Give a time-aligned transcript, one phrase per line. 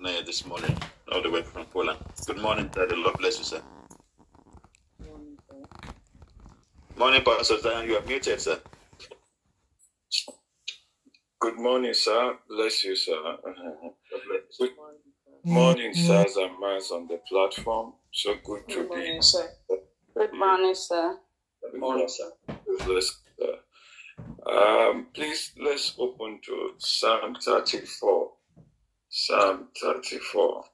[0.00, 0.76] Pune this morning,
[1.12, 1.98] all the way from Poland.
[2.26, 2.96] Good morning, Daddy.
[2.96, 3.60] Lord bless you, sir.
[5.04, 5.90] Morning, sir.
[6.96, 7.86] Morning, Pastor Zion.
[7.88, 8.58] You are muted, sir.
[11.40, 12.38] Good morning, sir.
[12.48, 13.14] Bless you, sir.
[14.58, 14.70] Good
[15.44, 17.94] morning, sirs and mans on the platform.
[18.12, 19.22] So good to Good be.
[19.22, 19.48] sir.
[20.16, 21.16] Good morning, sir.
[21.62, 22.30] Good morning, sir.
[22.86, 23.54] Bless, sir.
[24.50, 28.29] Um, please let's open to Psalm 34.
[29.12, 30.64] Psalm 34.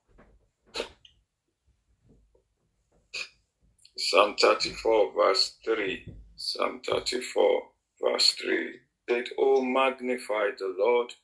[3.97, 6.05] Psalm 34, verse 3.
[6.37, 7.63] Psalm 34,
[8.03, 8.75] verse 3.
[9.09, 11.15] Said, Oh, magnify the Lord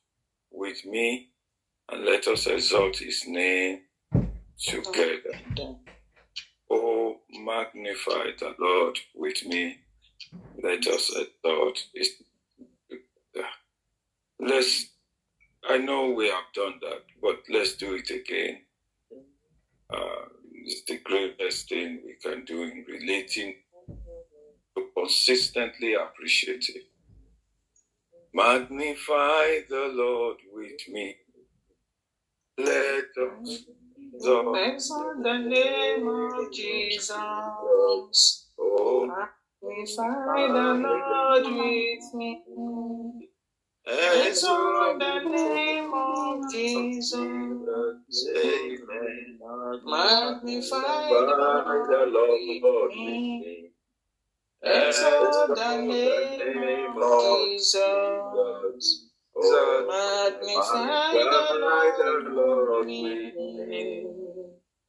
[0.51, 1.29] with me,
[1.91, 3.81] and let us exalt his name
[4.57, 5.37] together.
[6.71, 9.77] Oh, magnify the Lord with me.
[10.63, 12.09] Let us exalt his
[14.39, 14.87] Let's,
[15.69, 18.61] I know we have done that, but let's do it again.
[19.93, 23.55] Uh, it's the greatest thing we can do in relating
[24.75, 26.83] to consistently appreciate it.
[28.33, 31.15] Magnify the Lord with me.
[32.57, 33.65] Let us
[34.13, 34.55] exalt.
[35.23, 37.11] The name of Jesus.
[38.59, 39.07] Oh,
[39.61, 42.43] Magnify the Lord with me.
[43.85, 47.13] Exalt the name of Jesus.
[47.15, 47.65] Amen.
[49.85, 53.69] Magnify the Lord with me.
[54.63, 59.09] Exalt the name of Jesus.
[59.35, 61.11] Magnify
[61.97, 64.05] the Lord with me.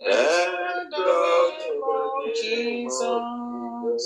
[0.00, 0.97] Exalt the
[1.59, 4.03] name of Jesus.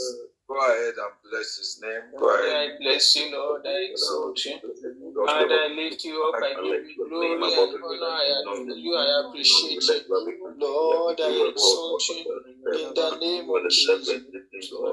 [0.48, 2.20] Go ahead and bless his name.
[2.20, 2.40] Lord.
[2.40, 3.62] I bless you, Lord.
[3.66, 4.58] I exalt you.
[5.26, 6.42] Father, I lift you up.
[6.42, 8.06] I give you glory and honor.
[8.06, 8.96] I adore you.
[8.96, 10.54] I appreciate you.
[10.58, 12.40] Lord, I exalt you
[12.74, 14.20] in the name of Jesus.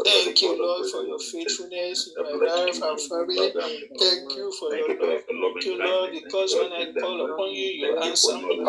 [0.06, 3.54] Thank you, Lord, for your faithfulness in my life and family.
[4.00, 5.22] Thank you for your love.
[5.28, 8.60] Thank you, Lord, because when I call upon you, you answer me.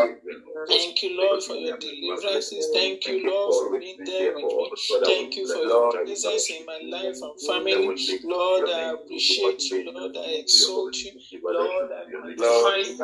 [0.69, 2.69] Thank you, Lord, for your deliverances.
[2.75, 4.71] Thank you, Lord, for being there with me.
[5.05, 7.56] Thank you for your presence in my life and family.
[8.25, 9.93] Lord, I appreciate you.
[9.93, 11.13] Lord, I exalt you.
[11.49, 12.99] Lord, I magnify you.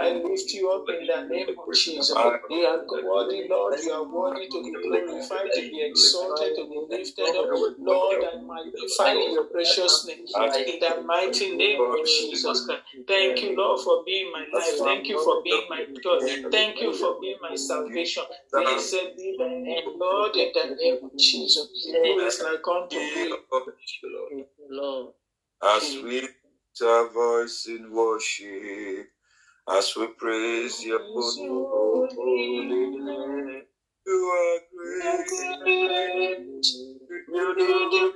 [0.00, 2.10] I lift you up in the name of Jesus.
[2.10, 3.78] You are worthy, Lord.
[3.82, 7.48] You are worthy to be glorified, to be exalted, to be lifted up.
[7.78, 10.26] Lord, I magnify your precious name
[10.66, 12.82] in the mighty name of Jesus Christ.
[13.06, 14.78] Thank you, Lord, for being my life.
[14.78, 16.22] Thank you for being my God.
[16.50, 18.24] Thank you for being my salvation.
[18.52, 21.68] Blessed be thy name, Lord, in the name of Jesus.
[22.02, 23.34] Who is like unto thee,
[24.70, 25.14] Lord?
[25.64, 29.08] As we lift our voice in worship,
[29.70, 33.62] as we praise your holy name,
[34.06, 36.66] you are great.
[37.28, 38.12] You do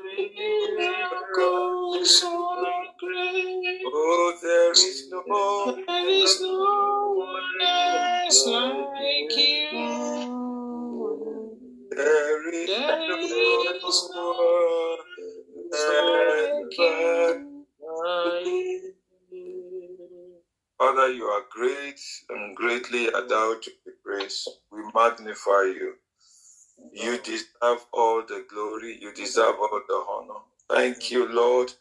[0.78, 2.56] miracles so
[3.00, 3.82] great.
[3.86, 5.22] Oh, there is no
[5.86, 9.68] There is no one else like you.
[11.90, 12.68] there is
[14.14, 15.13] no one you.
[20.78, 24.48] Father, you are great and greatly endowed to be praised.
[24.72, 25.94] We magnify you.
[26.92, 28.98] You deserve all the glory.
[29.00, 30.40] You deserve all the honor.
[30.70, 31.72] Thank you, Lord,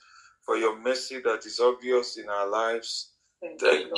[0.45, 3.11] for your mercy that is obvious in our lives.
[3.41, 3.95] Thank you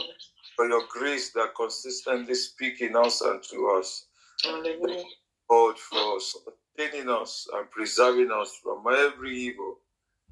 [0.56, 4.08] for your grace that consistently speaks in us and to us.
[4.44, 5.06] Hallelujah.
[5.50, 9.78] Lord, for sustaining us and preserving us from every evil,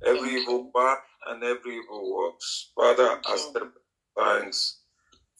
[0.06, 0.98] every evil man
[1.30, 2.72] and every evil works.
[2.76, 3.78] Father, accept
[4.18, 4.82] thanks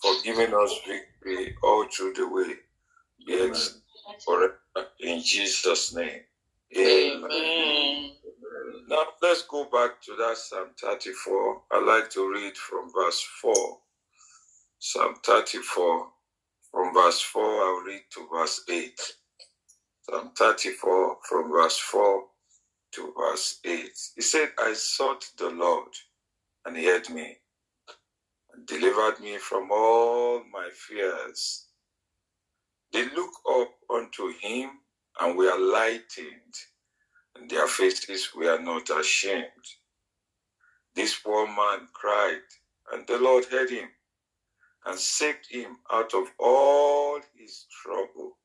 [0.02, 2.56] for giving us victory all through the way.
[3.28, 3.82] Be exalted
[4.26, 4.60] forever
[5.02, 6.22] in Jesus' name.
[6.78, 7.24] Amen.
[7.32, 8.12] Amen.
[8.90, 11.62] Now let's go back to that Psalm 34.
[11.72, 13.80] I like to read from verse 4.
[14.80, 16.08] Psalm 34,
[16.72, 19.02] from verse 4, I'll read to verse 8.
[20.10, 22.24] Psalm 34, from verse 4
[22.94, 23.92] to verse 8.
[24.16, 25.94] He said, I sought the Lord,
[26.66, 27.38] and he heard me,
[28.54, 31.68] and delivered me from all my fears.
[32.92, 34.70] They look up unto him,
[35.20, 36.56] and were lightened,
[37.36, 39.46] and their faces were not ashamed.
[40.96, 42.42] This poor man cried,
[42.92, 43.90] and the Lord heard him,
[44.86, 48.38] and saved him out of all his trouble.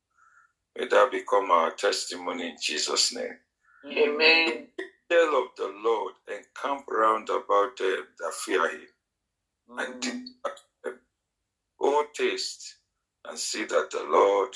[0.77, 3.39] May that become our testimony in Jesus' name.
[3.87, 4.69] Amen.
[5.11, 8.89] Angel of the Lord encamp round about them that fear him,
[9.79, 10.01] and mm.
[10.01, 10.99] deliver them.
[11.81, 12.77] O taste
[13.25, 14.55] and see that the Lord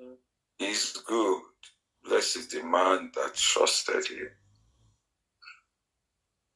[0.00, 0.14] mm.
[0.58, 1.42] is good.
[2.04, 4.30] Blessed is the man that trusted him.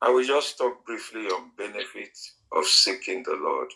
[0.00, 2.18] I will just talk briefly on benefit
[2.52, 3.68] of seeking the Lord.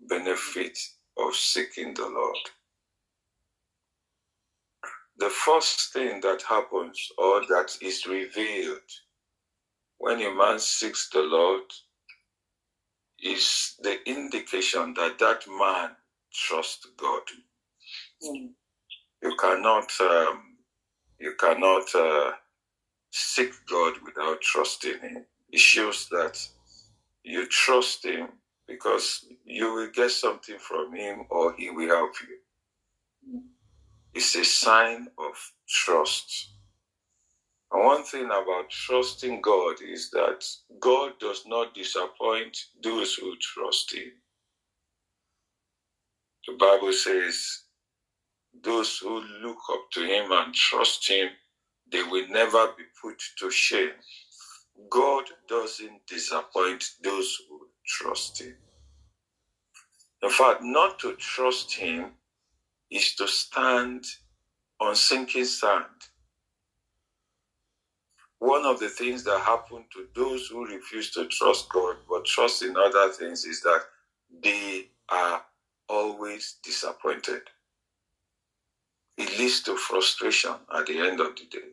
[0.00, 0.78] Benefit
[1.16, 2.36] of seeking the Lord.
[5.18, 8.80] The first thing that happens or that is revealed
[9.98, 11.62] when a man seeks the Lord
[13.22, 15.90] is the indication that that man
[16.32, 17.22] trusts God.
[18.24, 18.50] Mm.
[19.22, 20.42] You cannot, um,
[21.20, 22.32] you cannot uh,
[23.12, 25.24] seek God without trusting Him.
[25.50, 26.38] It shows that
[27.24, 28.28] you trust Him
[28.68, 32.38] because you will get something from Him or He will help you.
[34.14, 36.50] It's a sign of trust.
[37.72, 40.46] And one thing about trusting God is that
[40.78, 44.12] God does not disappoint those who trust Him.
[46.46, 47.62] The Bible says,
[48.62, 51.30] those who look up to Him and trust Him,
[51.90, 53.98] they will never be put to shame.
[54.90, 58.54] God doesn't disappoint those who trust Him.
[60.22, 62.12] In fact, not to trust Him
[62.90, 64.04] is to stand
[64.80, 65.86] on sinking sand
[68.38, 72.62] one of the things that happen to those who refuse to trust God but trust
[72.62, 73.82] in other things is that
[74.42, 75.42] they are
[75.88, 77.42] always disappointed.
[79.18, 81.68] It leads to frustration at the end of the day.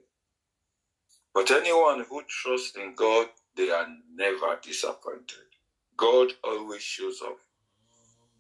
[1.34, 3.28] But anyone who trusts in God,
[3.58, 5.48] they are never disappointed.
[5.98, 7.38] God always shows up.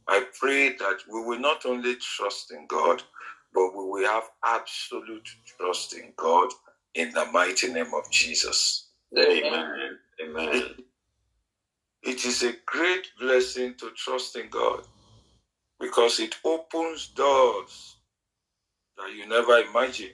[0.08, 3.04] I pray that we will not only trust in God,
[3.54, 5.28] but we will have absolute
[5.58, 6.50] trust in God
[6.96, 8.90] in the mighty name of Jesus.
[9.18, 9.98] Amen.
[10.24, 10.64] Amen.
[12.04, 14.86] It is a great blessing to trust in God
[15.80, 17.98] because it opens doors
[18.98, 20.14] that you never imagined.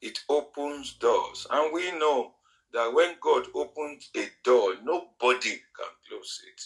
[0.00, 1.46] It opens doors.
[1.50, 2.32] And we know
[2.72, 6.62] that when God opens a door, nobody can close it.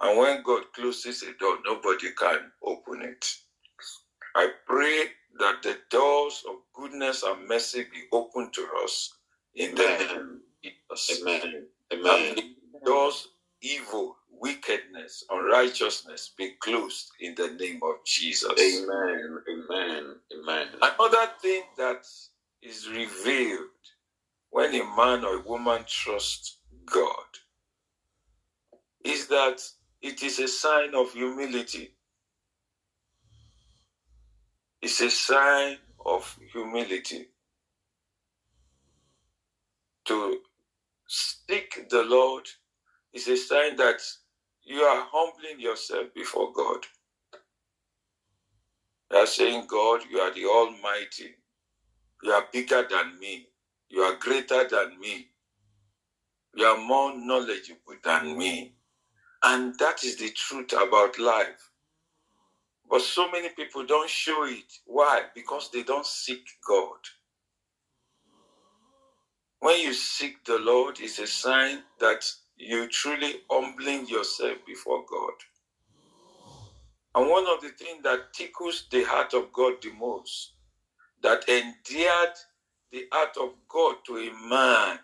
[0.00, 3.26] And when God closes a door, nobody can open it.
[4.34, 5.04] I pray
[5.38, 9.12] that the doors of goodness and mercy be open to us
[9.54, 10.40] in the name
[10.90, 11.20] of Jesus.
[11.22, 11.66] Amen.
[11.92, 12.38] Amen.
[12.38, 13.28] And doors
[13.60, 18.52] evil, wickedness, unrighteousness be closed in the name of Jesus.
[18.58, 19.38] Amen.
[19.48, 20.14] Amen.
[20.40, 20.68] Amen.
[20.80, 22.06] Another thing that
[22.62, 23.68] is revealed
[24.50, 27.10] when a man or a woman trusts God
[29.04, 29.62] is that
[30.02, 31.94] it is a sign of humility.
[34.82, 37.28] It's a sign of humility.
[40.06, 40.40] To
[41.06, 42.46] seek the Lord
[43.12, 44.00] is a sign that
[44.64, 46.86] you are humbling yourself before God.
[49.10, 51.34] You are saying, God, you are the Almighty.
[52.22, 53.48] You are bigger than me.
[53.88, 55.28] You are greater than me.
[56.54, 58.74] You are more knowledgeable than me.
[59.42, 61.70] And that is the truth about life.
[62.90, 64.72] But so many people don't show it.
[64.84, 65.22] Why?
[65.34, 66.98] Because they don't seek God.
[69.60, 72.24] When you seek the Lord, it's a sign that
[72.56, 75.34] you truly humbling yourself before God.
[77.14, 80.52] And one of the things that tickles the heart of God the most,
[81.22, 82.34] that endeared
[82.92, 84.98] the heart of God to a man,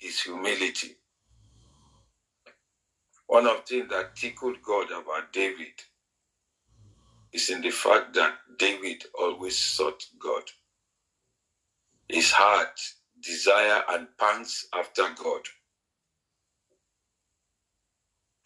[0.00, 0.96] is humility.
[3.26, 5.74] One of the things that tickled God about David
[7.32, 10.44] is in the fact that David always sought God.
[12.08, 12.80] His heart
[13.20, 15.42] desire and pants after God.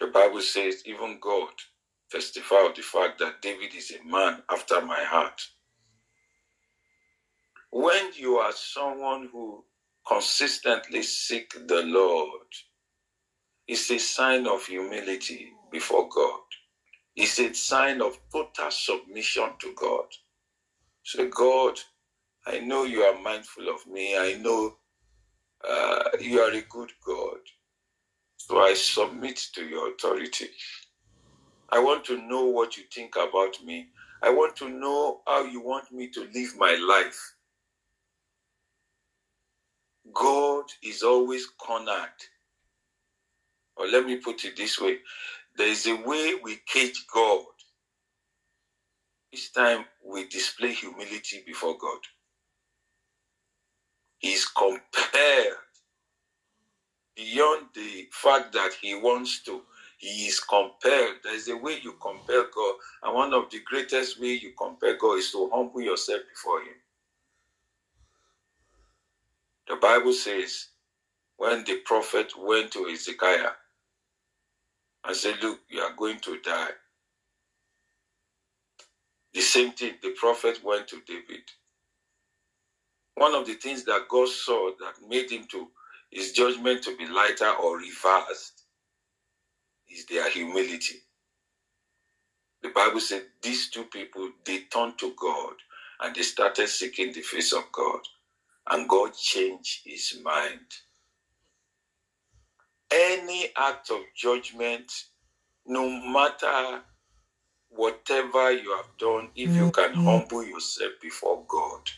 [0.00, 1.50] The Bible says even God
[2.10, 5.40] testify of the fact that David is a man after my heart.
[7.70, 9.64] When you are someone who
[10.06, 12.46] consistently seek the Lord,
[13.70, 16.40] it's a sign of humility before God.
[17.14, 20.06] It's a sign of total submission to God.
[21.04, 21.78] Say, God,
[22.44, 24.16] I know you are mindful of me.
[24.18, 24.74] I know
[25.62, 27.38] uh, you are a good God.
[28.38, 30.48] So I submit to your authority.
[31.68, 33.90] I want to know what you think about me.
[34.20, 37.36] I want to know how you want me to live my life.
[40.12, 42.18] God is always cornered
[43.80, 44.98] or let me put it this way
[45.56, 47.44] there is a way we cage God.
[49.32, 52.00] Each time we display humility before God,
[54.18, 54.48] He is
[57.14, 59.62] beyond the fact that He wants to
[59.98, 61.16] he is compelled.
[61.22, 64.96] There is a way you compel God, and one of the greatest way you compel
[64.98, 66.74] God is to humble yourself before Him.
[69.68, 70.68] The Bible says,
[71.36, 73.50] when the prophet went to Ezekiah
[75.10, 76.70] and said, Look, you are going to die.
[79.34, 81.42] The same thing, the prophet went to David.
[83.16, 85.68] One of the things that God saw that made him to
[86.10, 88.64] his judgment to be lighter or reversed
[89.90, 90.96] is their humility.
[92.62, 95.54] The Bible said these two people they turned to God
[96.02, 98.00] and they started seeking the face of God
[98.70, 100.60] and God changed his mind.
[102.92, 104.92] Any act of judgment,
[105.66, 106.82] no matter
[107.68, 110.04] whatever you have done, if you can mm-hmm.
[110.04, 111.88] humble yourself before God,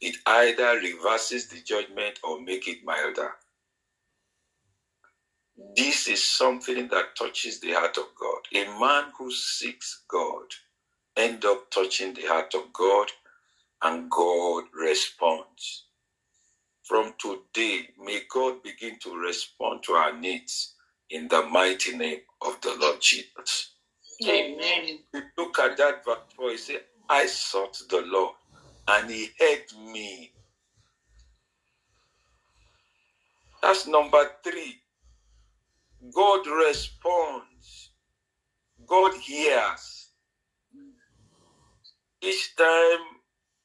[0.00, 3.32] it either reverses the judgment or make it milder.
[5.76, 8.40] This is something that touches the heart of God.
[8.54, 10.46] A man who seeks God
[11.16, 13.10] end up touching the heart of God
[13.82, 15.83] and God responds.
[16.84, 20.74] From today, may God begin to respond to our needs
[21.10, 23.74] in the mighty name of the Lord Jesus.
[24.26, 25.00] Amen.
[25.38, 28.34] Look at that verse where he said, I sought the Lord
[28.88, 30.32] and he heard me.
[33.62, 34.76] That's number three.
[36.14, 37.90] God responds.
[38.86, 40.10] God hears.
[42.22, 43.00] Each time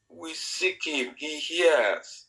[0.10, 2.28] we seek Him, He hears.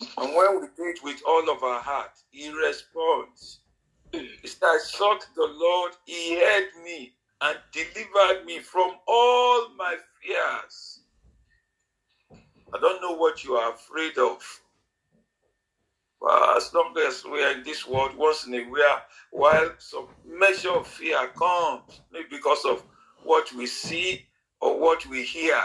[0.00, 3.60] And when we do it with all of our heart, He responds.
[4.12, 11.00] Said, I sought the Lord, He heard me and delivered me from all my fears.
[12.32, 14.42] I don't know what you are afraid of.
[16.20, 20.08] But as long as we are in this world, once in a while, while some
[20.26, 22.82] measure of fear comes, maybe because of
[23.22, 24.26] what we see
[24.60, 25.60] or what we hear,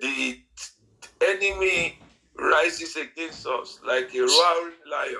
[0.00, 0.38] the
[1.20, 1.96] enemy
[2.38, 5.16] rises against us like a roaring lion.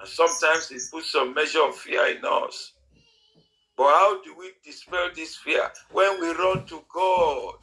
[0.00, 2.72] And sometimes it puts some measure of fear in us.
[3.76, 5.70] But how do we dispel this fear?
[5.92, 7.54] When we run to God.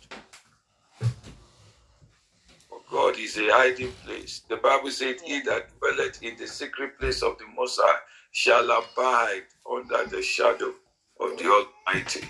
[2.70, 4.42] For God is a hiding place.
[4.50, 8.00] The Bible said, He that dwelleth in the secret place of the Most High
[8.32, 10.74] shall abide under the shadow
[11.20, 12.28] of the Almighty.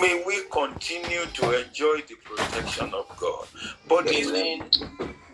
[0.00, 3.46] May we continue to enjoy the protection of God.
[3.88, 4.62] But it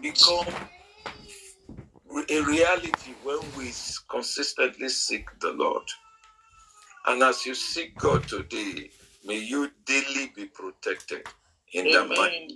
[0.00, 0.46] become
[2.30, 3.72] a reality when we
[4.08, 5.82] consistently seek the Lord.
[7.06, 8.90] And as you seek God today,
[9.24, 11.26] may you daily be protected
[11.72, 12.08] in Amen.
[12.08, 12.52] the mind.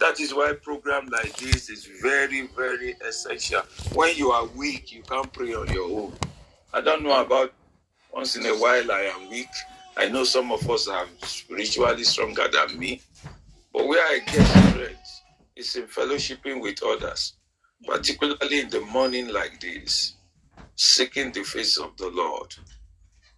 [0.00, 3.62] That is why program like this is very, very essential.
[3.92, 6.12] When you are weak, you can't pray on your own.
[6.72, 7.52] I don't know about
[8.12, 9.46] once in a while I am weak.
[9.96, 13.00] I know some of us are spiritually stronger than me.
[13.72, 15.20] But where I get strength
[15.56, 17.34] is in fellowshipping with others,
[17.84, 20.14] particularly in the morning like this
[20.76, 22.54] seeking the face of the Lord.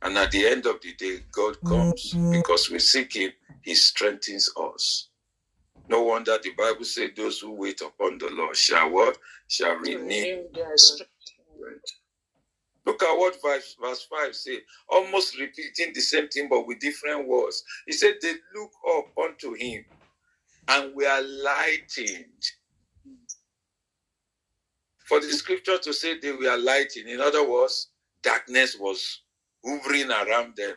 [0.03, 2.33] And at the end of the day, God comes mm-hmm.
[2.33, 3.33] because we seek Him,
[3.63, 5.09] He strengthens us.
[5.89, 9.19] No wonder the Bible says those who wait upon the Lord shall what?
[9.49, 11.11] Shall renew their strength.
[12.87, 17.28] Look at what verse, verse 5 says, almost repeating the same thing but with different
[17.28, 17.64] words.
[17.87, 19.85] He said, They look up unto him
[20.69, 22.45] and we are lightened
[25.07, 27.90] for the scripture to say they were lightened, in other words,
[28.23, 29.23] darkness was
[29.64, 30.75] hovering around them.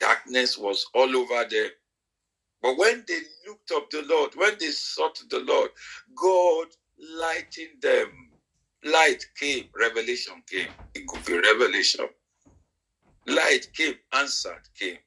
[0.00, 1.70] Darkness was all over them.
[2.62, 5.70] But when they looked up the Lord, when they sought the Lord,
[6.16, 6.68] God
[7.20, 8.31] lightened them.
[8.84, 10.68] Light came, revelation came.
[10.94, 12.08] It could be revelation.
[13.26, 14.98] Light came, answered came.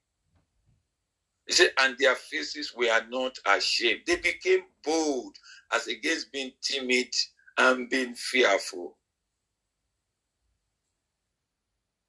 [1.47, 4.01] He said, and their faces were not ashamed.
[4.07, 5.35] They became bold
[5.73, 7.13] as against being timid
[7.57, 8.97] and being fearful.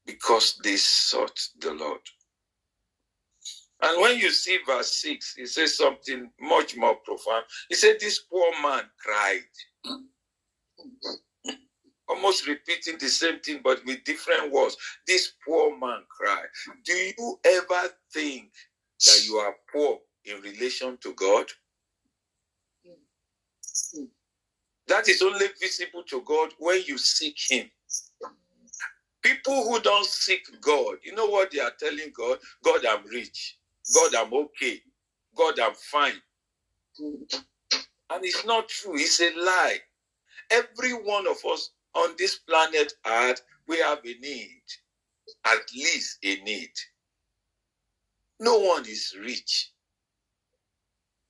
[0.07, 2.01] Because they sought the Lord.
[3.83, 7.45] And when you see verse 6, he says something much more profound.
[7.69, 9.43] He said, This poor man cried.
[12.09, 14.77] Almost repeating the same thing, but with different words.
[15.07, 16.47] This poor man cried.
[16.85, 18.51] Do you ever think
[19.07, 21.47] that you are poor in relation to God?
[24.89, 27.71] That is only visible to God when you seek Him.
[29.23, 32.39] People who don't seek God, you know what they are telling God?
[32.65, 33.59] God, I'm rich.
[33.95, 34.81] God, I'm okay.
[35.37, 36.15] God, I'm fine.
[38.11, 39.79] And it's not true, it's a lie.
[40.51, 44.63] Every one of us on this planet Earth, we have a need,
[45.47, 46.71] at least a need.
[48.41, 49.73] No one is rich.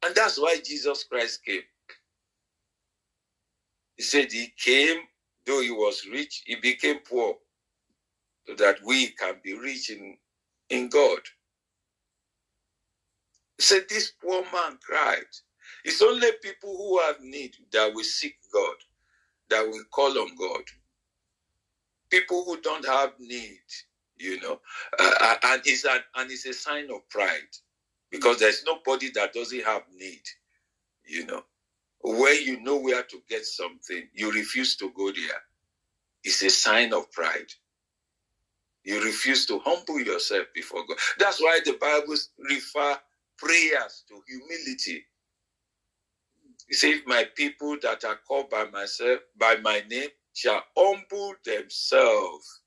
[0.05, 1.63] And that's why Jesus Christ came.
[3.97, 4.99] He said he came,
[5.47, 7.37] though he was rich, he became poor
[8.47, 10.17] so that we can be rich in,
[10.71, 11.21] in God.
[13.59, 15.25] He said, This poor man cried.
[15.85, 18.77] It's only people who have need that will seek God,
[19.51, 20.63] that will call on God.
[22.11, 23.61] People who don't have need,
[24.17, 24.61] you know,
[24.99, 27.31] uh, uh and it's an, and it's a sign of pride
[28.11, 30.23] because there's nobody that doesn't have need,
[31.07, 31.43] you know.
[32.03, 35.43] Where you know where to get something, you refuse to go there.
[36.25, 37.53] It's a sign of pride.
[38.85, 40.97] You refuse to humble yourself before God.
[41.19, 42.15] That's why the Bible
[42.49, 42.97] refer
[43.37, 45.05] prayers to humility.
[46.69, 52.63] He says, My people that are called by myself, by my name, shall humble themselves.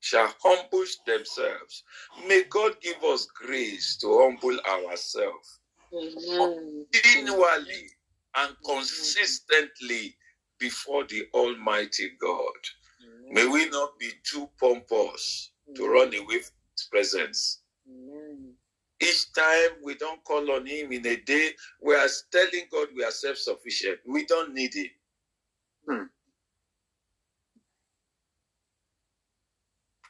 [0.00, 1.84] Shall humble themselves.
[2.28, 5.60] May God give us grace to humble ourselves.
[6.92, 7.90] Continually
[8.36, 10.16] and consistently
[10.58, 12.60] before the Almighty God.
[13.30, 17.60] May we not be too pompous to run away from His presence.
[19.00, 21.50] Each time we don't call on Him in a day,
[21.82, 23.98] we are telling God we are self sufficient.
[24.06, 24.90] We don't need Him.
[25.88, 26.02] Hmm.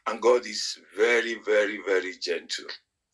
[0.07, 2.67] And God is very, very, very gentle.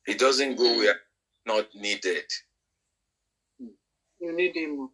[0.07, 0.79] He doesn't go hmm.
[0.79, 1.01] where
[1.47, 2.25] not needed.
[4.21, 4.91] You need Him.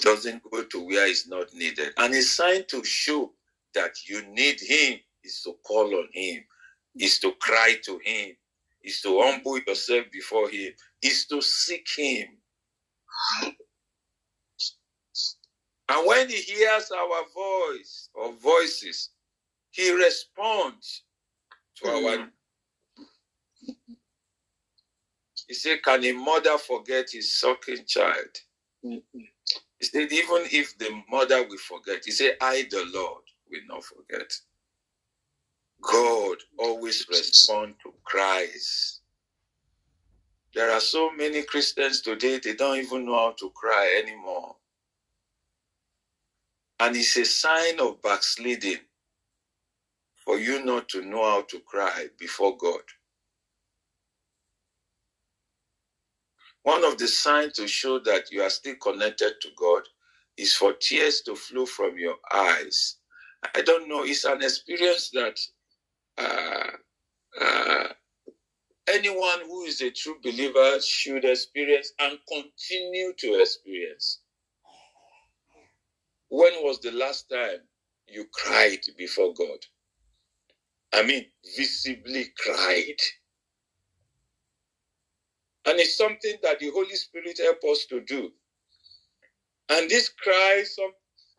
[0.00, 1.92] Doesn't go to where it's not needed.
[1.96, 3.32] And a sign to show
[3.74, 6.42] that you need him is to call on him,
[6.98, 8.32] is to cry to him,
[8.84, 10.72] is to humble yourself before him,
[11.02, 12.26] is to seek him.
[15.88, 19.10] And when he hears our voice or voices,
[19.70, 21.02] he responds
[21.76, 22.16] to our.
[22.18, 22.28] Mm.
[25.48, 28.40] He said, Can a mother forget his sucking child?
[28.84, 29.18] Mm-hmm.
[29.78, 33.84] He said, Even if the mother will forget, he said, I, the Lord, will not
[33.84, 34.32] forget.
[35.82, 39.00] God always responds to cries.
[40.54, 44.56] There are so many Christians today, they don't even know how to cry anymore.
[46.80, 48.80] And it's a sign of backsliding
[50.24, 52.82] for you not to know how to cry before God.
[56.64, 59.82] One of the signs to show that you are still connected to God
[60.38, 62.96] is for tears to flow from your eyes
[63.54, 64.04] I don't know.
[64.04, 65.38] It's an experience that
[66.18, 66.70] Uh,
[67.40, 67.88] uh,
[68.88, 74.20] anyone who is a true believer should experience and continue to experience.
[76.28, 77.60] When was the last time
[78.08, 79.58] you cried before God?
[80.92, 83.00] I mean, visibly cried.
[85.66, 88.30] And it's something that the Holy Spirit helps us to do.
[89.68, 90.92] And this cry, some,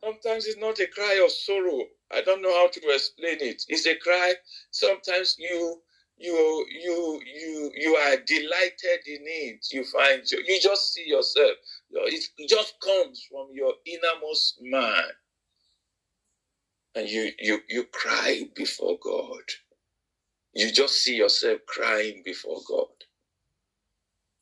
[0.03, 1.79] Sometimes is not a cry of sorrow.
[2.13, 3.63] I don't know how to explain it.
[3.69, 4.35] It's a cry.
[4.71, 5.81] Sometimes you
[6.17, 9.67] you you you you are delighted in it.
[9.71, 11.53] You find you just see yourself.
[11.91, 15.05] It just comes from your innermost man,
[16.95, 19.43] and you you you cry before God.
[20.53, 22.87] You just see yourself crying before God.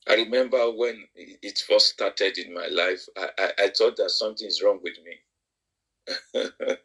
[0.08, 4.48] I remember when it first started in my life, I, I, I thought that something
[4.48, 5.36] is wrong with me.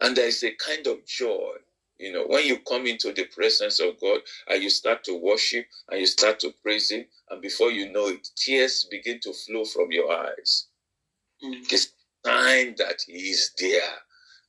[0.00, 1.54] and there is a kind of joy,
[1.98, 5.66] you know, when you come into the presence of God and you start to worship
[5.90, 9.64] and you start to praise Him, and before you know it, tears begin to flow
[9.64, 10.68] from your eyes.
[11.44, 11.72] Mm.
[11.72, 11.92] It's
[12.24, 13.94] sign that He is there,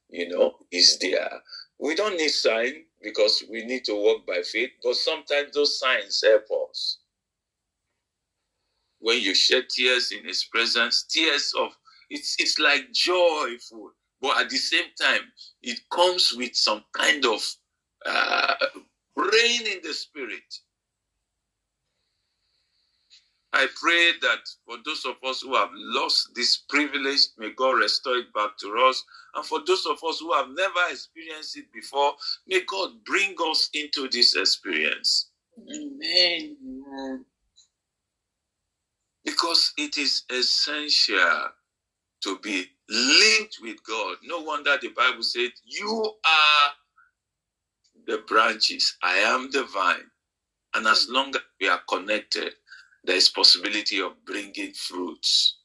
[0.09, 1.41] you know, He's there.
[1.79, 6.21] We don't need sign because we need to walk by faith, but sometimes those signs
[6.23, 6.99] help us.
[8.99, 11.71] When you shed tears in His presence, tears of
[12.09, 15.21] it's it's like joyful, but at the same time,
[15.61, 17.41] it comes with some kind of
[18.05, 18.53] uh,
[19.15, 20.43] rain in the spirit.
[23.51, 28.17] I pray that for those of us who have lost this privilege, may God restore
[28.17, 29.03] it back to us.
[29.35, 32.13] And for those of us who have never experienced it before,
[32.47, 35.29] may God bring us into this experience.
[35.59, 37.25] Amen.
[39.25, 41.49] Because it is essential
[42.23, 44.17] to be linked with God.
[44.23, 46.71] No wonder the Bible said, You are
[48.07, 50.09] the branches, I am the vine.
[50.75, 51.13] And as hmm.
[51.13, 52.53] long as we are connected,
[53.03, 55.57] there is possibility of bringing fruits.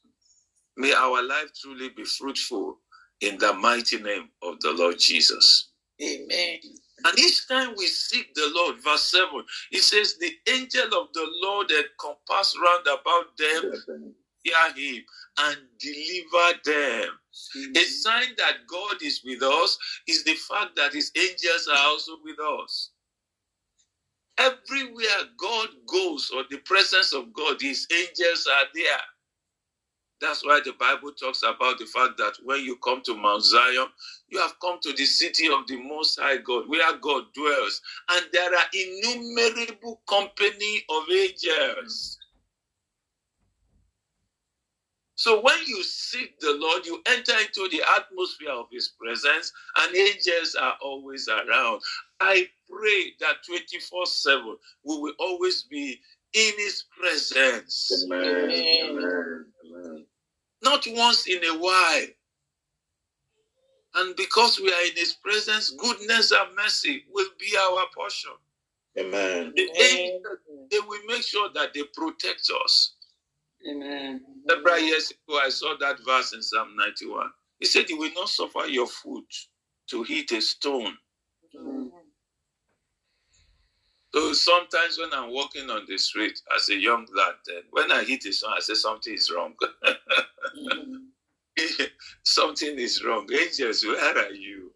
[0.77, 2.79] May our life truly be fruitful
[3.21, 5.69] in the mighty name of the Lord Jesus.
[6.01, 6.59] Amen.
[7.05, 9.29] And each time we seek the Lord, verse 7,
[9.71, 15.03] it says, The angel of the Lord encompassed round about them, hear him,
[15.39, 17.09] and deliver them.
[17.57, 17.75] Mm-hmm.
[17.75, 19.77] A sign that God is with us
[20.07, 22.91] is the fact that his angels are also with us.
[24.37, 29.01] Everywhere God goes or the presence of God, his angels are there.
[30.21, 33.87] That's why the Bible talks about the fact that when you come to Mount Zion,
[34.29, 38.25] you have come to the city of the Most High God, where God dwells, and
[38.31, 42.17] there are innumerable company of angels.
[45.25, 49.95] So when you seek the Lord, you enter into the atmosphere of His presence, and
[49.95, 51.81] angels are always around.
[52.19, 55.99] I pray that 24 7 we will always be
[56.35, 58.05] in His presence.
[58.05, 58.51] Amen.
[58.51, 59.45] Amen.
[59.65, 60.05] Amen.
[60.61, 62.05] Not once in a while.
[63.95, 68.33] And because we are in His presence, goodness and mercy will be our portion.
[68.99, 69.53] Amen.
[69.55, 70.37] The angels,
[70.69, 72.94] they will make sure that they protect us.
[73.69, 74.21] Amen.
[74.49, 77.29] Several years ago, I saw that verse in Psalm 91.
[77.59, 79.25] He said, You will not suffer your foot
[79.89, 80.95] to hit a stone.
[84.13, 88.03] So sometimes when I'm walking on the street as a young lad, then when I
[88.03, 89.55] hit a stone, I say something is wrong.
[90.57, 91.07] mm.
[92.23, 93.27] something is wrong.
[93.33, 94.71] Angels, where are you?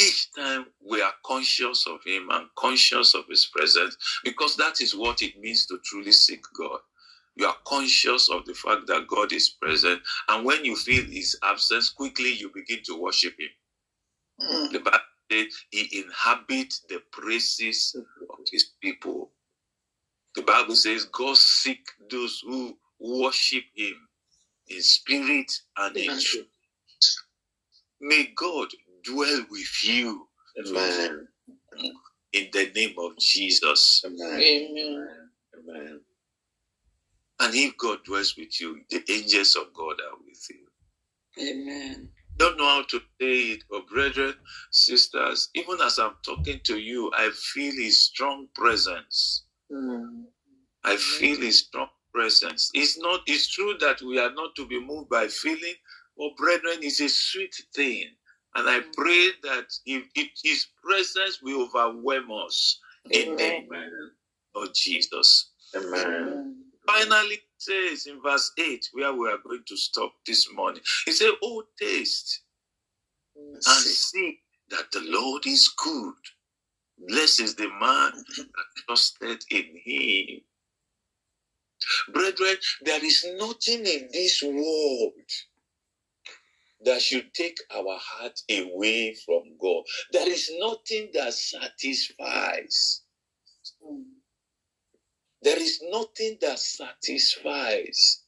[0.00, 4.94] Each time we are conscious of Him and conscious of His presence, because that is
[4.94, 6.80] what it means to truly seek God.
[7.36, 11.38] You are conscious of the fact that God is present, and when you feel His
[11.42, 13.48] absence, quickly you begin to worship Him.
[14.50, 14.72] Mm.
[14.72, 14.98] The Bible
[15.30, 17.96] says He inhabits the praises
[18.30, 19.30] of His people.
[20.34, 23.94] The Bible says God seek those who worship Him
[24.68, 26.46] in spirit and in truth.
[28.00, 28.68] May God
[29.08, 30.26] dwell with you.
[30.66, 31.28] Amen.
[32.32, 34.02] In the name of Jesus.
[34.04, 34.40] Amen.
[34.40, 35.08] Amen.
[35.58, 36.00] Amen.
[37.40, 41.50] And if God dwells with you, the angels of God are with you.
[41.50, 42.10] Amen.
[42.36, 44.34] Don't know how to say it, but brethren,
[44.70, 49.44] sisters, even as I'm talking to you, I feel His strong presence.
[49.72, 50.24] Mm.
[50.84, 52.70] I feel His strong presence.
[52.74, 53.20] It's not.
[53.26, 55.74] It's true that we are not to be moved by feeling,
[56.16, 58.10] but brethren, it's a sweet thing
[58.58, 63.70] and I pray that if, if His presence will overwhelm us in the name
[64.56, 65.50] of Jesus.
[65.76, 66.56] Amen.
[66.86, 71.12] Finally, it says in verse 8, where we are going to stop this morning, He
[71.12, 72.42] said, Oh, taste
[73.36, 74.38] and see
[74.70, 76.14] that the Lord is good.
[77.08, 78.46] Blessed is the man that
[78.86, 80.40] trusted in Him.
[82.12, 85.12] Brethren, there is nothing in this world
[86.88, 89.84] that should take our heart away from God.
[90.12, 93.02] There is nothing that satisfies.
[95.42, 98.24] There is nothing that satisfies.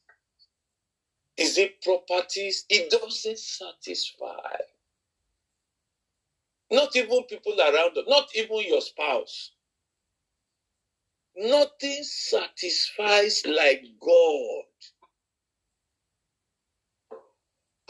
[1.37, 2.67] Is it properties?
[2.71, 4.57] It doesn't satisfy.
[6.71, 9.53] Not even people around, not even your spouse.
[11.37, 14.65] Nothing satisfies like God.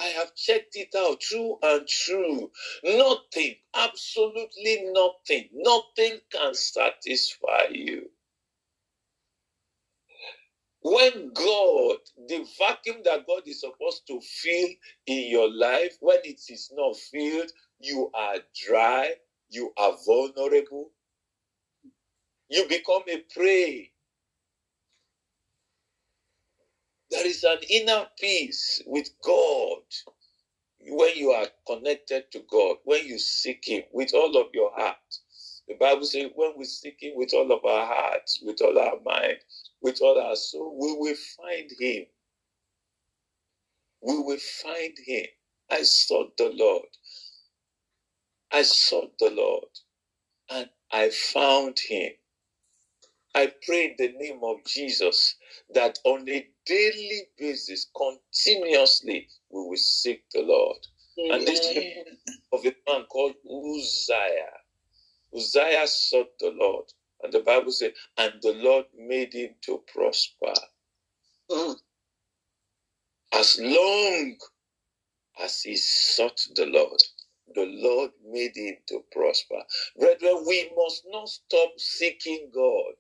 [0.01, 2.53] I have checked it out true and true.
[2.85, 8.11] Nothing, absolutely nothing, nothing can satisfy you.
[10.83, 14.69] When God, the vacuum that God is supposed to fill
[15.07, 18.37] in your life, when it is not filled, you are
[18.67, 19.15] dry,
[19.51, 20.91] you are vulnerable,
[22.51, 23.93] you become a prey.
[27.11, 29.83] There is an inner peace with God
[30.81, 34.97] when you are connected to God, when you seek Him with all of your heart.
[35.69, 39.01] The Bible says, when we seek Him with all of our hearts, with all our
[39.05, 39.39] mind,
[39.83, 42.07] with all our soul, we will find Him.
[44.03, 45.27] We will find Him.
[45.71, 46.87] I sought the Lord.
[48.53, 49.67] I sought the Lord
[50.51, 52.13] and I found Him.
[53.35, 55.37] I pray in the name of Jesus
[55.73, 60.79] that on a daily basis, continuously, we will seek the Lord.
[61.17, 61.61] And this
[62.53, 64.59] of a man called Uzziah.
[65.35, 66.87] Uzziah sought the Lord.
[67.23, 70.55] And the Bible said, and the Lord made him to prosper.
[71.51, 71.77] Mm.
[73.33, 74.37] As long
[75.43, 77.01] as he sought the Lord,
[77.55, 79.63] the Lord made him to prosper.
[79.99, 82.95] Brethren, we must not stop seeking God.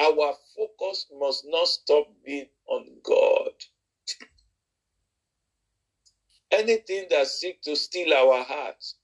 [0.00, 3.52] Our focus must not stop being on God.
[6.50, 8.96] Anything that seeks to steal our hearts,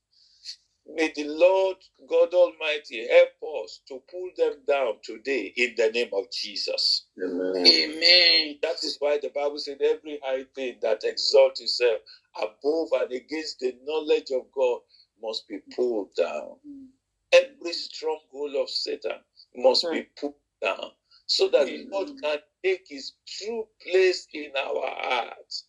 [0.87, 1.77] may the Lord
[2.09, 7.07] God Almighty help us to pull them down today in the name of Jesus.
[7.23, 7.67] Amen.
[7.67, 8.57] Amen.
[8.63, 12.01] That is why the Bible said every high thing that exalts itself
[12.37, 14.81] above and against the knowledge of God
[15.23, 16.57] must be pulled down.
[16.67, 16.87] Mm.
[17.33, 19.21] Every stronghold of Satan
[19.55, 20.07] must be mm.
[20.19, 20.91] pulled down
[21.27, 25.67] so that God can take his true place in our hearts.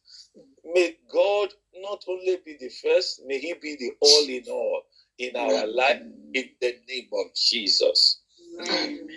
[0.65, 4.81] May God not only be the first, may he be the all in all
[5.17, 6.01] in our life
[6.33, 8.21] in the name of Jesus.
[8.59, 9.07] Amen.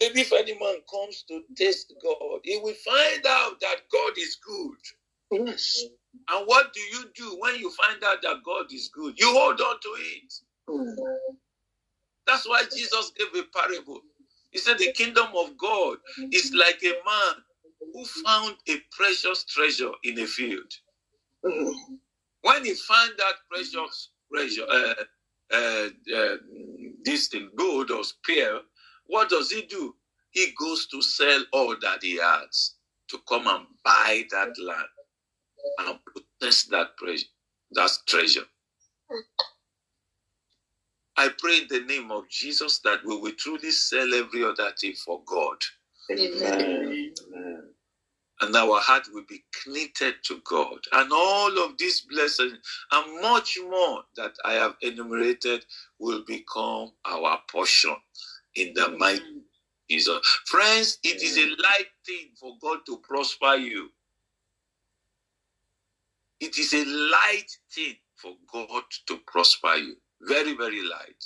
[0.00, 4.36] Maybe if any man comes to test God, he will find out that God is
[4.36, 4.78] good.
[5.46, 5.84] Yes.
[6.28, 9.18] And what do you do when you find out that God is good?
[9.18, 10.34] You hold on to it.
[12.26, 14.00] That's why Jesus gave a parable.
[14.56, 15.98] He said, The kingdom of God
[16.32, 17.34] is like a man
[17.92, 20.72] who found a precious treasure in a field.
[22.42, 24.94] When he found that precious treasure, uh,
[25.54, 26.36] uh, uh,
[27.04, 28.60] this thing, gold or spear,
[29.06, 29.94] what does he do?
[30.30, 32.76] He goes to sell all that he has
[33.10, 34.88] to come and buy that land
[35.80, 35.98] and
[36.40, 37.26] possess that treasure.
[37.72, 38.44] That treasure.
[41.16, 44.94] I pray in the name of Jesus that we will truly sell every other thing
[44.94, 45.56] for God.
[46.10, 47.12] Amen.
[47.32, 47.62] Amen.
[48.42, 50.78] And our heart will be knitted to God.
[50.92, 52.58] And all of these blessings
[52.92, 55.64] and much more that I have enumerated
[55.98, 57.96] will become our portion
[58.56, 59.22] in the mighty
[59.90, 60.18] Jesus.
[60.46, 63.90] Friends, it is a light thing for God to prosper you.
[66.40, 69.96] It is a light thing for God to prosper you.
[70.22, 71.24] Very, very light.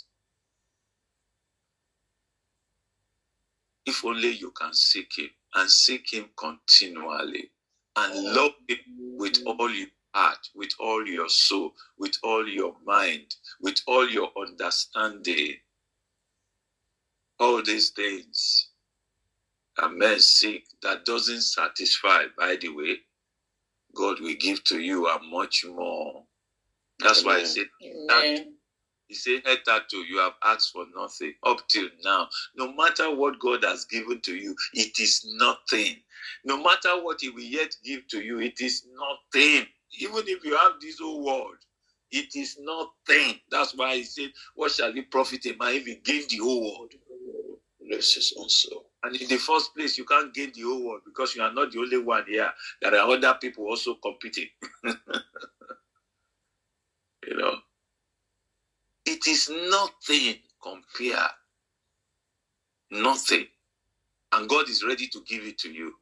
[3.87, 7.51] If only you can seek Him and seek Him continually
[7.97, 8.79] and love Him
[9.19, 14.31] with all your heart, with all your soul, with all your mind, with all your
[14.37, 15.55] understanding.
[17.39, 18.69] All these things
[19.79, 22.99] a man seek that doesn't satisfy, by the way,
[23.95, 26.25] God will give to you and much more.
[27.01, 27.35] That's Amen.
[27.37, 27.67] why I said
[28.09, 28.47] that
[29.11, 32.29] he said, Hitherto, you have asked for nothing up till now.
[32.55, 35.97] No matter what God has given to you, it is nothing.
[36.45, 39.67] No matter what He will yet give to you, it is nothing.
[39.99, 41.57] Even if you have this whole world,
[42.13, 43.41] it is nothing.
[43.51, 46.63] That's why He said, What shall it profit a man if he gave the whole
[46.63, 46.93] world?
[47.91, 48.85] This is also.
[49.03, 51.73] And in the first place, you can't gain the whole world because you are not
[51.73, 52.53] the only one here.
[52.81, 54.47] There are other people also competing.
[54.85, 54.95] you
[57.37, 57.57] know.
[59.21, 61.29] It is nothing compare.
[62.93, 63.47] Nothing.
[64.33, 65.95] And God is ready to give it to you.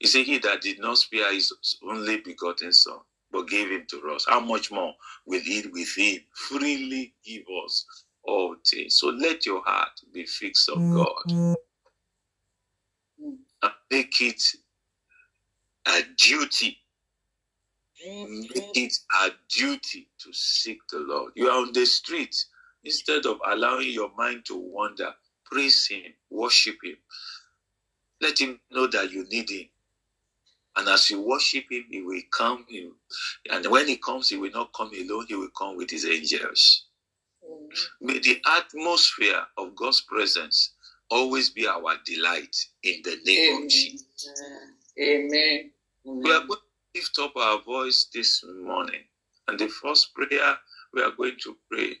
[0.00, 1.52] He said, He that did not spare his
[1.88, 2.98] only begotten Son,
[3.32, 4.94] but gave him to us, how much more
[5.26, 7.86] will He with Him freely give us
[8.24, 8.98] all things?
[8.98, 11.32] So let your heart be fixed on God
[13.62, 14.42] and make it
[15.88, 16.78] a duty
[18.28, 21.32] Make it a duty to seek the Lord.
[21.36, 22.36] You are on the street.
[22.86, 25.12] Instead of allowing your mind to wander,
[25.44, 26.96] praise Him, worship Him.
[28.20, 29.66] Let Him know that you need Him.
[30.76, 32.64] And as you worship Him, He will come.
[32.68, 32.92] Him.
[33.50, 36.84] And when He comes, He will not come alone, He will come with His angels.
[38.00, 40.74] May the atmosphere of God's presence
[41.10, 43.64] always be our delight in the name Amen.
[43.64, 44.42] of Jesus.
[45.00, 45.70] Amen.
[46.04, 49.02] We are going to lift up our voice this morning.
[49.48, 50.56] And the first prayer
[50.94, 51.96] we are going to pray.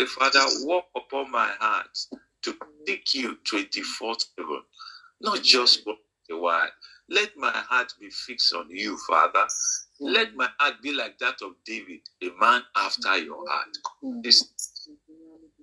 [0.00, 1.98] The Father, walk upon my heart
[2.40, 4.62] to seek you 24 7,
[5.20, 5.92] not just for
[6.30, 6.70] a while.
[7.10, 9.46] Let my heart be fixed on you, Father.
[10.00, 13.76] Let my heart be like that of David, a man after your heart.
[14.22, 14.48] This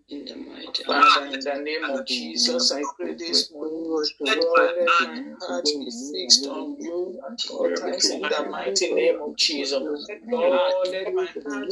[0.09, 3.83] in the mighty Father, in the name of Jesus, I pray this morning,
[4.21, 9.35] let my heart be fixed on you at all times in the mighty name of
[9.35, 10.07] Jesus.
[10.31, 11.69] Lord, let my heart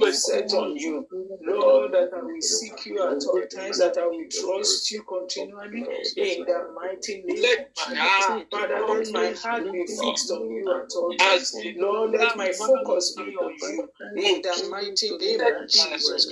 [0.00, 1.06] be set on you.
[1.42, 5.82] Lord, that I will seek you at all times, that I will trust you continually
[6.16, 8.26] in the mighty name of Jesus.
[8.50, 11.54] Father, let my heart be fixed on you at all times.
[11.76, 16.26] Lord, let my focus be on you in the mighty name of Jesus.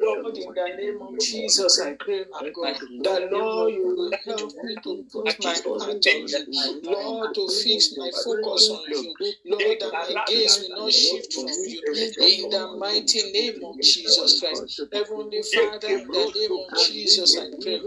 [0.00, 1.80] Lord, in the name of Jesus.
[1.80, 6.26] I pray, my God, that Lord, you will help me to put my heart on
[6.26, 6.46] you.
[6.82, 9.14] Lord, to fix my focus on you.
[9.44, 11.82] Lord, that my gaze will not shift from you.
[12.20, 14.80] In the mighty name of Jesus Christ.
[14.92, 17.80] Heavenly Father, in the name of Jesus, I pray.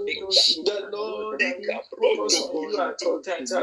[0.65, 3.54] The Lord, I focus on you at all times.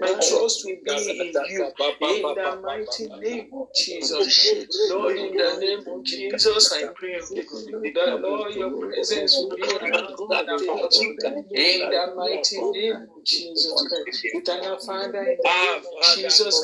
[0.00, 1.72] My trust will be in you.
[2.00, 4.54] In the mighty name of Jesus.
[4.88, 7.20] Lord, in the name of Jesus, I pray
[7.94, 9.62] that Lord, your presence will be
[11.54, 14.24] In the mighty name of Jesus Christ.
[14.24, 15.40] Eternal Father, in the
[16.02, 16.54] Jesus.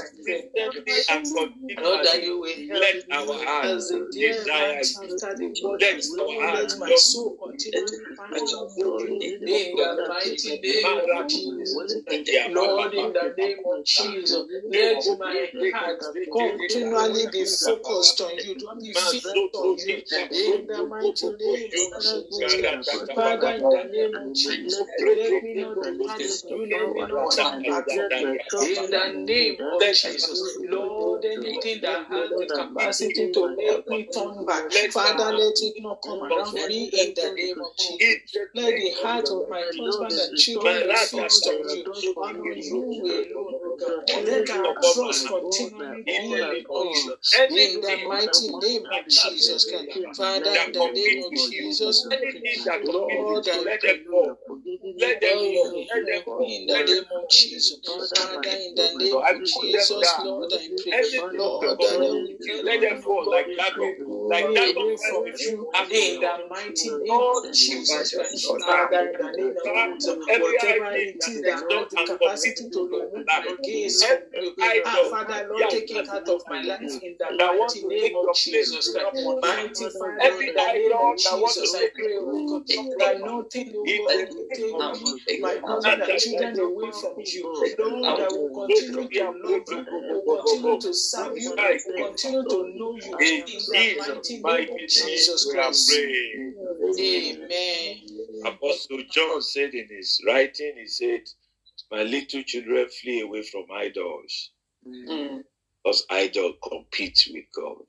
[1.78, 4.82] Lord, that you will help our heart as the dear desire.
[5.80, 7.70] Let our let my soul to.
[9.46, 11.74] In the mighty name of Jesus.
[12.48, 16.00] Lord, in the name of Jesus, let my heart
[16.32, 20.02] continually be focused on you, to be fixed on you.
[20.30, 21.87] In the mighty name.
[23.14, 26.22] Father, in the name of Jesus, let me not depart
[26.70, 28.22] let me not turn back from.
[28.60, 34.44] In the name of Jesus, Lord, anything that has the capacity to make me turn
[34.44, 38.20] back, Father, let it not come around me in the name of Jesus.
[38.54, 41.84] Let the heart of my husband and children be fixed on you,
[42.16, 43.84] oh and on you alone, God.
[44.24, 47.16] Let our trust continually be on you.
[47.48, 49.88] In the mighty name of Jesus Christ.
[50.16, 52.08] Father, in the name of Jesus,
[52.82, 54.00] Lord, I pray.
[54.96, 55.74] Let them go.
[55.94, 56.42] Let them go.
[56.44, 58.12] In the name of Jesus.
[58.14, 60.94] Father, in the name of Jesus, Lord, I pray.
[62.64, 63.74] Let them fall like that
[64.28, 68.46] like that away from you in the mighty name of Jesus Christ.
[68.64, 73.26] Father, in the name of Jesus, whatever it is that has the capacity to remove
[73.36, 74.18] my gaze from
[74.56, 78.34] you, ah, Father, Lord, take it out of my life in the mighty name of
[78.34, 79.08] Jesus Christ.
[79.42, 82.64] Mighty Father, in the name of Jesus, I pray, oh God,
[82.98, 84.08] that nothing, will
[85.28, 87.50] take my husband and children away from you.
[87.78, 91.56] Lord, I will continue to love you, will continue to serve you,
[91.96, 95.90] continue to know you in the mighty name of Jesus Christ.
[96.98, 97.98] Amen.
[98.44, 101.22] Apostle John said in his writing, he said,
[101.90, 104.50] My little children flee away from idols.
[104.86, 105.44] Mm.
[105.84, 107.84] Because idols compete with God.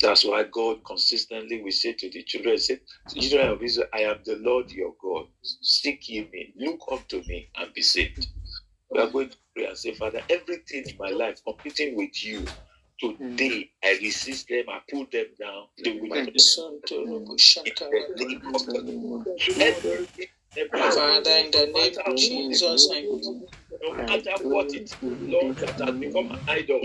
[0.00, 2.80] That's why God consistently we say to the children, say,
[3.14, 5.26] children of Israel, I am the Lord your God.
[5.42, 8.26] Seek ye me, look unto me, and be saved.
[8.90, 12.46] We are going to pray and say, Father, everything in my life competing with you,
[13.00, 15.66] today I resist them, I pull them down.
[15.78, 16.56] They will not everything.
[20.72, 23.00] Father, in the name of Jesus, I
[23.82, 26.80] no matter what it, Lord, that has become an idol,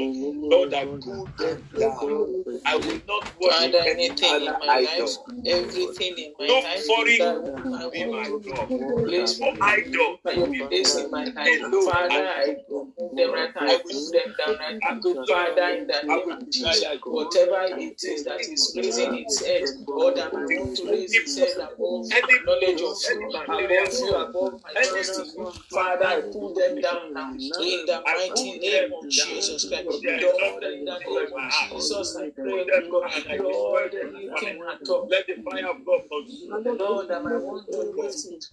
[0.50, 2.30] Lord, I pull them down.
[2.66, 7.18] I will not worship anything in other my life, everything in my No life foreign
[7.20, 8.70] that I be my want God.
[8.70, 11.62] to place No idol your be place in my life.
[11.84, 15.02] Father, I I put them right now, I put them down right I now.
[15.04, 19.64] will Father, in the name of Jesus, whatever it is that is raising its head,
[19.88, 23.82] or that I want to raise its head above Any knowledge of any you, malaria
[23.84, 28.94] above you, above my trust in you, Father, I pull them In the mighty name
[28.94, 29.10] of.
[29.10, 29.86] Jesus Christ.
[29.86, 31.52] Lord, in the name of.
[31.70, 34.16] Jesus, I pray, God, down and I Lord, them.
[34.16, 34.62] anything.
[35.10, 36.78] Let the fire of God consume.
[36.78, 38.46] Lord, I want to raise it,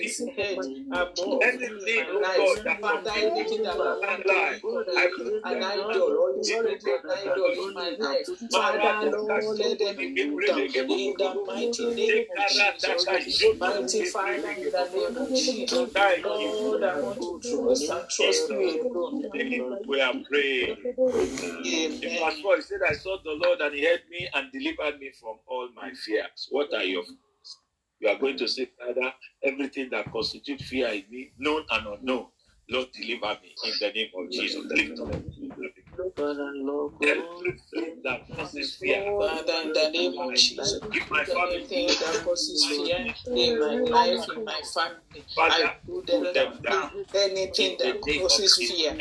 [0.00, 0.58] its head
[0.92, 2.36] above Anything, my oh life.
[2.36, 4.32] God, Father, anything that I with my want to
[4.96, 6.16] I of an idol down.
[6.16, 8.26] or is already an idol in my life.
[8.50, 13.44] Father, Lord, let them be put down in the mighty name of Jesus.
[13.58, 15.72] Mighty Father, in the name of Jesus,
[16.24, 18.50] Lord, I want to trust and trust.
[19.88, 20.76] We are praying.
[21.64, 24.98] In verse 4, he said, I sought the Lord and he helped me and delivered
[25.00, 26.48] me from all my fears.
[26.50, 27.18] What are your fears?
[28.00, 29.12] You are going to say, Father,
[29.44, 32.28] everything that constitutes fear in me, known and unknown,
[32.70, 34.66] Lord, deliver me in the name of Jesus.
[36.18, 36.92] Up.
[37.02, 39.04] Everything that causes fear.
[39.18, 42.96] Father, in the name of Jesus, Give my family anything that causes fear
[43.34, 46.90] in my life, in my family, I put them down.
[47.16, 48.98] Anything that causes fear in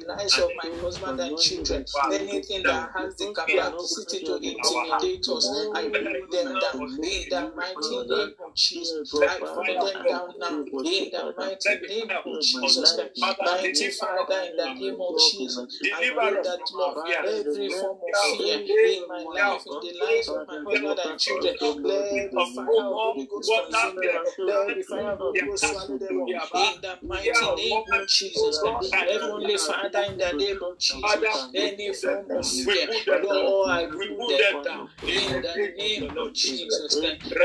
[0.00, 5.46] the lives of my husband and children, anything that has the capacity to intimidate us,
[5.72, 5.82] I
[6.18, 6.80] put them down.
[7.02, 10.64] In the mighty name of Jesus, I put them down now.
[10.82, 12.98] In the mighty name of Jesus,
[13.40, 18.58] mighty Father, in the name of Jesus, I pray that Lord, every form of fear
[18.66, 21.54] fear in my life, in the lives of my husband and children.
[21.84, 24.12] Let the fire of the Holy Ghost consume them.
[24.46, 26.28] Let the fire of the Ghost swallow them up.
[26.54, 28.60] In the mighty name of Jesus.
[28.92, 32.88] Heavenly Father, in the name of Jesus, any form of fear,
[33.22, 34.88] Lord, I remove them down.
[35.06, 36.96] In the name of Jesus.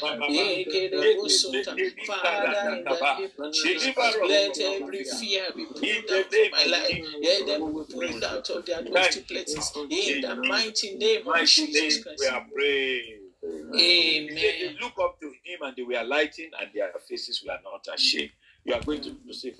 [0.00, 3.96] Father, in the name of Jesus,
[4.28, 7.06] let every fear be pulled out of my life.
[7.22, 9.72] Let them be pulled out of their domestic places.
[9.90, 12.20] In the mighty name of Jesus Christ.
[12.20, 13.20] We are praying.
[13.42, 14.34] Amen.
[14.34, 18.30] They look up to him and they were lighting and their faces were not ashamed.
[18.64, 19.54] You are going to say,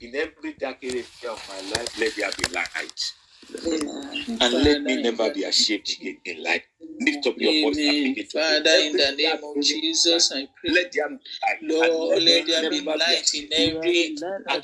[0.00, 3.12] in every dark area of my life, let there be light.
[4.40, 5.88] And let me never be ashamed
[6.24, 6.62] in life.
[7.00, 8.14] Lift up your voice and Amen.
[8.14, 10.70] begin to Father, in the name of Jesus, I pray.
[10.70, 11.18] Let there be.
[11.62, 14.16] Lord, let there be light in every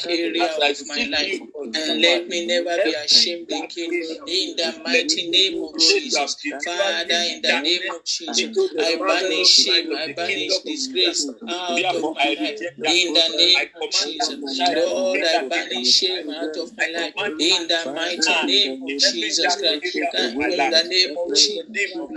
[0.09, 1.41] area of my life.
[1.75, 3.91] And let me never be ashamed again.
[4.27, 6.37] In the mighty name of Jesus.
[6.65, 11.81] Father, in the name of Jesus, I banish shame, I banish disgrace out of my
[11.83, 11.95] life.
[11.95, 14.61] In the name of Jesus.
[14.75, 17.15] Lord, I banish shame out of my life.
[17.17, 19.95] In the mighty name of Jesus Christ.
[19.95, 21.65] In the name of Jesus.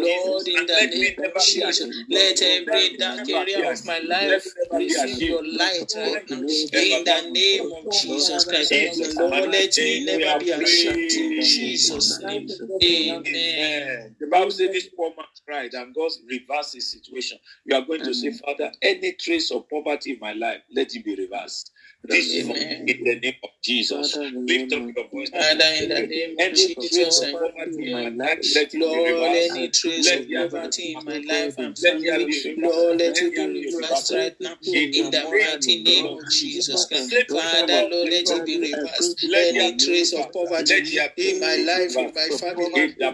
[0.03, 5.43] Lord, in the name of Jesus, let every dark area of my life receive your
[5.43, 6.41] light right now.
[6.73, 11.11] In the name of Jesus Christ, Lord, let me never be ashamed.
[11.11, 12.47] In Jesus' name,
[12.83, 14.15] Amen.
[14.19, 17.39] The Bible says this poor man cried, and God reversed his situation.
[17.65, 21.05] You are going to say, Father, any trace of poverty in my life, let it
[21.05, 21.72] be reversed.
[22.05, 22.85] This is Amen.
[22.89, 24.17] in the name of Jesus.
[24.17, 25.29] Lift up your voice.
[25.29, 29.51] Father, in the name of Jesus, I in my life, let it be Lord, reversed.
[29.55, 33.07] any trace of there be poverty in my life and Let family, be Lord, let
[33.07, 34.55] Let it be be reversed right now.
[34.65, 37.13] In the mighty name of Jesus Christ.
[37.13, 39.25] Let Father, Lord, let it be reversed.
[39.33, 42.69] Any trace of poverty in my life, in my family,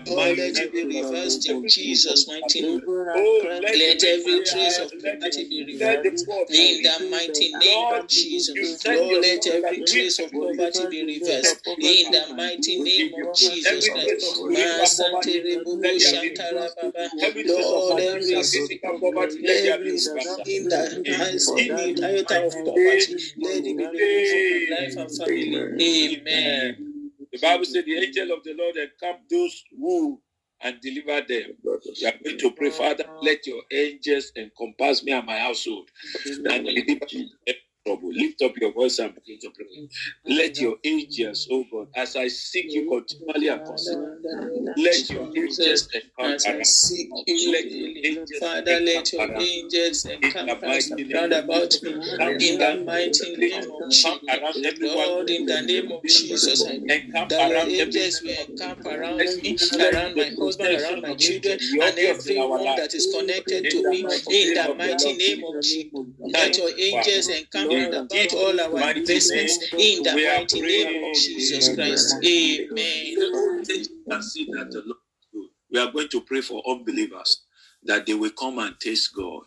[0.07, 2.81] Lord, let it be reversed in Jesus' mighty name.
[2.87, 6.03] Oh, let, Let every trace of poverty be reversed.
[6.03, 9.77] the poor be In the mighty name of Jesus, you send Lord, your let every
[9.77, 11.61] that trace of will poverty be reversed.
[11.81, 14.11] In the mighty name of Jesus Christ.
[14.13, 17.11] of spiritual poverty, Masante rebubu let there be shantara baba.
[17.21, 20.01] Every trace of Lord, every physical poverty, let there be every
[20.47, 25.11] in the hands in the iota of poverty, let it be removed from life and
[25.11, 25.67] family.
[25.81, 26.77] Amen.
[27.31, 30.21] The Bible said the angel of the Lord encamped those who
[30.61, 31.51] and deliver them.
[31.99, 35.89] You are going to pray, Father, let your angels encompass me and my household
[36.49, 37.55] and deliver me from
[37.85, 38.09] trouble.
[38.11, 39.89] Lift up your voice and begin to pray.
[40.25, 45.87] Let your angels, oh God, as I seek you continually and constantly, let your angels
[45.93, 46.65] encamp As I around.
[46.65, 49.41] seek Let you, your angels Father, let your around.
[49.41, 51.91] angels In the encamp mighty us round about me.
[52.49, 54.17] In the mighty name of Jesus.
[54.81, 56.79] Lord, in the name of Jesus, I
[57.29, 62.75] that your angels will encamp around me, around my husband, around my children, and everyone
[62.75, 64.05] that is connected to me.
[64.29, 65.93] In the mighty name of Jesus,
[66.33, 69.57] let your angels encamp round about all our investments.
[69.73, 73.63] In the mighty name of Jesus Christ, Amen.
[74.07, 75.49] and see that the Lord is good.
[75.71, 77.43] We are going to pray for unbelievers
[77.83, 79.45] that they will come and taste God.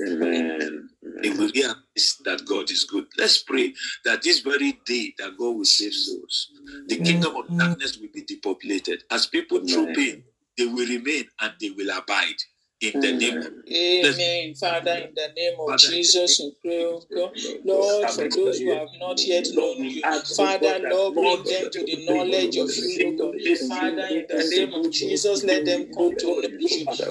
[0.00, 0.88] Amen.
[1.22, 3.06] They will realize that God is good.
[3.18, 6.48] Let's pray that this very day that God will save souls,
[6.86, 7.58] the kingdom of mm-hmm.
[7.58, 9.02] darkness will be depopulated.
[9.10, 10.24] As people troop in,
[10.56, 12.36] they will remain and they will abide
[12.82, 14.54] in the name of Amen.
[14.54, 17.32] Father, in the name of Jesus, we pray, oh God.
[17.64, 20.02] Lord, for those who have not yet known you,
[20.36, 23.36] Father, Lord, bring them to the knowledge of you, oh God.
[23.68, 26.58] Father, in the name of Jesus, let them come to you.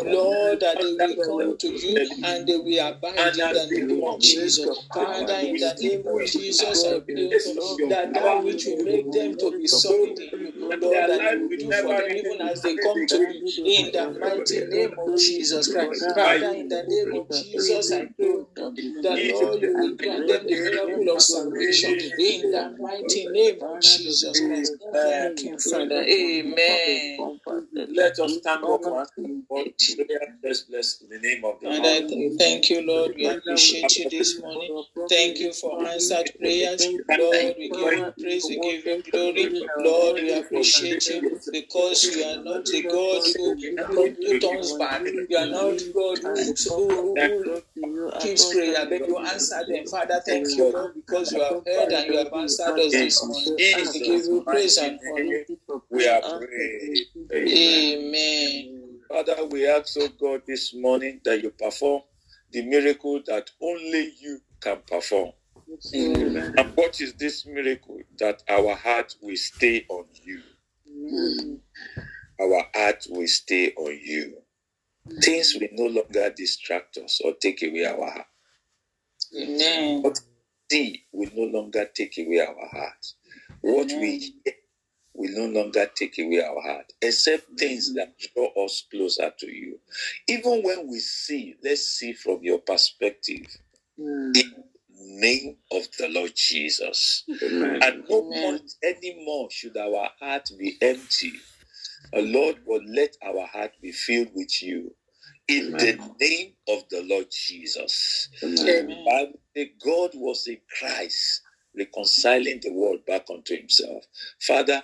[0.05, 4.19] Lord, that they will come to you and they will abide in the name of
[4.19, 4.87] Jesus.
[4.93, 9.11] Father, in the name of Jesus, I pray, oh God, that that which will make
[9.11, 10.40] them to be solid in
[10.77, 13.43] Lord, that you will do for them even as they come to you.
[13.65, 16.11] In the mighty name of Jesus Christ.
[16.15, 18.45] Father, in the name of Jesus, I pray,
[19.01, 21.97] that Lord, you will grant them the miracle of salvation.
[22.17, 24.73] In the mighty name of Jesus Christ.
[24.93, 26.03] Thank you, Father.
[26.03, 27.39] Amen.
[27.93, 29.13] Let us stand up and ask
[29.47, 29.65] for
[29.95, 30.37] prayer.
[30.43, 32.37] Let's bless in the name of the Lord.
[32.39, 33.13] Thank you, Lord.
[33.17, 34.71] We appreciate you this morning.
[35.09, 36.87] Thank you for answered prayers.
[37.09, 39.51] Lord, we give you praise, we give you glory.
[39.77, 43.55] Lord, we appreciate you because you are not the God who,
[44.15, 45.03] who turns back.
[45.05, 47.61] You are not God who, who, who
[48.19, 49.85] keeps prayer, but you answer them.
[49.87, 53.55] Father, thank you, Lord, because you have heard and you have answered us this morning.
[53.57, 55.45] We give you praise and honor.
[55.89, 57.05] We are praying.
[57.33, 58.99] Amen.
[59.07, 62.01] Father, we ask, oh God, this morning that you perform
[62.51, 65.31] the miracle that only you can perform.
[65.95, 66.53] Amen.
[66.57, 67.99] And what is this miracle?
[68.19, 70.41] That our heart will stay on you.
[72.39, 74.37] Our heart will stay on you.
[75.21, 78.27] Things will no longer distract us or take away our heart.
[79.37, 80.01] Amen.
[80.01, 80.19] What
[80.71, 83.05] see will no longer take away our heart.
[83.61, 84.01] What Amen.
[84.01, 84.53] we hear
[85.13, 89.79] will no longer take away our heart, except things that draw us closer to you.
[90.27, 93.45] Even when we see, let's see from your perspective.
[93.99, 94.33] Mm.
[95.01, 97.23] In name of the Lord Jesus.
[97.43, 97.79] Amen.
[97.81, 101.33] And no more anymore should our heart be empty.
[102.13, 104.93] The Lord will let our heart be filled with you.
[105.47, 105.77] In Amen.
[105.79, 108.29] the name of the Lord Jesus.
[108.43, 109.05] Amen.
[109.05, 109.39] Bible
[109.83, 111.41] God was in Christ,
[111.75, 114.05] reconciling the world back unto himself.
[114.39, 114.83] Father,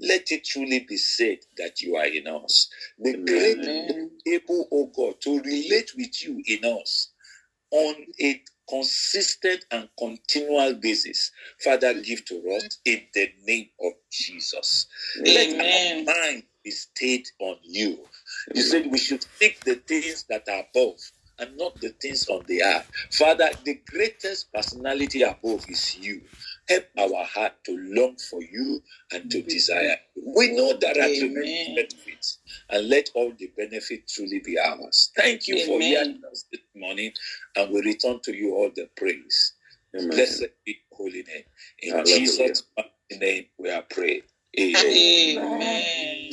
[0.00, 2.68] let it truly be said that you are in us.
[2.98, 3.64] The great
[4.26, 7.10] able, O oh God, to relate with you in us
[7.70, 11.30] on a consistent and continual basis.
[11.62, 14.86] Father, give to us in the name of Jesus.
[15.26, 15.58] Amen.
[15.58, 17.98] Let our mind be stayed on you.
[18.54, 20.98] You said we should seek the things that are above
[21.38, 22.90] and not the things on the earth.
[23.12, 26.22] Father, the greatest personality above is you.
[26.68, 29.48] Help our heart to long for you and to mm-hmm.
[29.48, 29.96] desire.
[30.36, 32.38] We know there are tremendous benefits,
[32.70, 35.10] and let all the benefits truly be ours.
[35.16, 35.66] Thank you Amen.
[35.66, 37.12] for hearing us this morning,
[37.56, 39.54] and we return to you all the praise.
[39.96, 40.10] Amen.
[40.10, 41.44] Blessed be holy name.
[41.80, 42.64] In Jesus'
[43.10, 44.22] name we are praying.
[44.58, 45.38] Amen.
[45.38, 46.28] Amen.